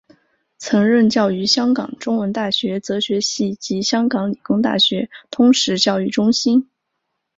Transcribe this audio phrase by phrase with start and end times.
[0.57, 6.67] 曾任教于香港中文大学哲学系及香港理工大学通识教育中心。